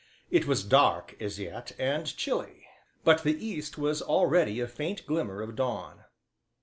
[0.31, 2.65] It was dark as yet, and chilly,
[3.03, 6.05] but in the east was already a faint glimmer of dawn.